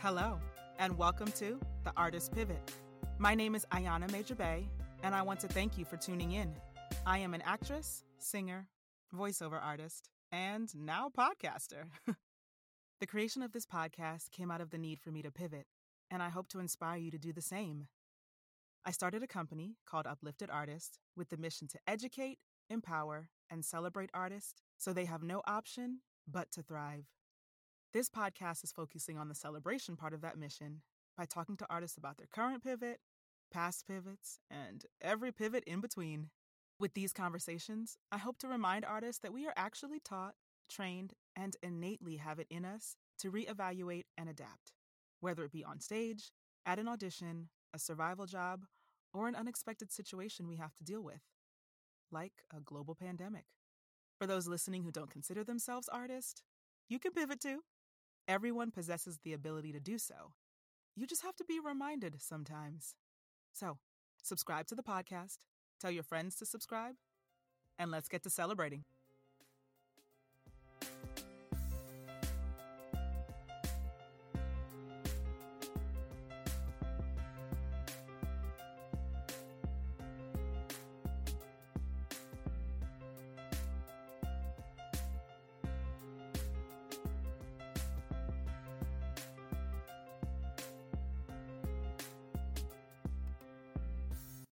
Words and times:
Hello, 0.00 0.38
and 0.78 0.96
welcome 0.96 1.26
to 1.32 1.58
The 1.82 1.92
Artist 1.96 2.32
Pivot. 2.32 2.72
My 3.18 3.34
name 3.34 3.56
is 3.56 3.66
Ayana 3.72 4.08
Major 4.12 4.36
Bey, 4.36 4.68
and 5.02 5.12
I 5.12 5.22
want 5.22 5.40
to 5.40 5.48
thank 5.48 5.76
you 5.76 5.84
for 5.84 5.96
tuning 5.96 6.30
in. 6.30 6.54
I 7.04 7.18
am 7.18 7.34
an 7.34 7.42
actress, 7.44 8.04
singer, 8.20 8.68
voiceover 9.12 9.60
artist, 9.60 10.08
and 10.30 10.72
now 10.72 11.10
podcaster. 11.10 11.86
the 13.00 13.08
creation 13.08 13.42
of 13.42 13.50
this 13.50 13.66
podcast 13.66 14.30
came 14.30 14.52
out 14.52 14.60
of 14.60 14.70
the 14.70 14.78
need 14.78 15.00
for 15.00 15.10
me 15.10 15.20
to 15.20 15.32
pivot, 15.32 15.66
and 16.12 16.22
I 16.22 16.28
hope 16.28 16.46
to 16.50 16.60
inspire 16.60 16.98
you 16.98 17.10
to 17.10 17.18
do 17.18 17.32
the 17.32 17.42
same. 17.42 17.88
I 18.86 18.92
started 18.92 19.24
a 19.24 19.26
company 19.26 19.78
called 19.84 20.06
Uplifted 20.06 20.48
Artists 20.48 21.00
with 21.16 21.30
the 21.30 21.36
mission 21.36 21.66
to 21.66 21.78
educate, 21.88 22.38
empower, 22.70 23.30
and 23.50 23.64
celebrate 23.64 24.10
artists 24.14 24.62
so 24.76 24.92
they 24.92 25.06
have 25.06 25.24
no 25.24 25.42
option 25.44 26.02
but 26.30 26.52
to 26.52 26.62
thrive. 26.62 27.06
This 27.98 28.08
podcast 28.08 28.62
is 28.62 28.70
focusing 28.70 29.18
on 29.18 29.28
the 29.28 29.34
celebration 29.34 29.96
part 29.96 30.14
of 30.14 30.20
that 30.20 30.38
mission 30.38 30.82
by 31.16 31.24
talking 31.24 31.56
to 31.56 31.66
artists 31.68 31.98
about 31.98 32.16
their 32.16 32.28
current 32.32 32.62
pivot, 32.62 33.00
past 33.52 33.88
pivots, 33.88 34.38
and 34.48 34.84
every 35.02 35.32
pivot 35.32 35.64
in 35.66 35.80
between. 35.80 36.30
With 36.78 36.94
these 36.94 37.12
conversations, 37.12 37.98
I 38.12 38.18
hope 38.18 38.38
to 38.38 38.46
remind 38.46 38.84
artists 38.84 39.20
that 39.22 39.32
we 39.32 39.48
are 39.48 39.52
actually 39.56 39.98
taught, 39.98 40.36
trained, 40.70 41.14
and 41.34 41.56
innately 41.60 42.18
have 42.18 42.38
it 42.38 42.46
in 42.50 42.64
us 42.64 42.94
to 43.18 43.32
reevaluate 43.32 44.04
and 44.16 44.28
adapt, 44.28 44.70
whether 45.18 45.42
it 45.42 45.50
be 45.50 45.64
on 45.64 45.80
stage, 45.80 46.30
at 46.64 46.78
an 46.78 46.86
audition, 46.86 47.48
a 47.74 47.80
survival 47.80 48.26
job, 48.26 48.66
or 49.12 49.26
an 49.26 49.34
unexpected 49.34 49.90
situation 49.90 50.46
we 50.46 50.54
have 50.54 50.76
to 50.76 50.84
deal 50.84 51.02
with, 51.02 51.22
like 52.12 52.44
a 52.56 52.60
global 52.60 52.94
pandemic. 52.94 53.46
For 54.20 54.28
those 54.28 54.46
listening 54.46 54.84
who 54.84 54.92
don't 54.92 55.10
consider 55.10 55.42
themselves 55.42 55.88
artists, 55.88 56.44
you 56.88 57.00
can 57.00 57.10
pivot 57.10 57.40
too. 57.40 57.62
Everyone 58.28 58.70
possesses 58.70 59.18
the 59.24 59.32
ability 59.32 59.72
to 59.72 59.80
do 59.80 59.96
so. 59.96 60.32
You 60.94 61.06
just 61.06 61.22
have 61.22 61.34
to 61.36 61.44
be 61.44 61.60
reminded 61.64 62.20
sometimes. 62.20 62.94
So, 63.54 63.78
subscribe 64.22 64.66
to 64.66 64.74
the 64.74 64.82
podcast, 64.82 65.38
tell 65.80 65.90
your 65.90 66.02
friends 66.02 66.36
to 66.36 66.44
subscribe, 66.46 66.96
and 67.78 67.90
let's 67.90 68.06
get 68.08 68.22
to 68.24 68.30
celebrating. 68.30 68.84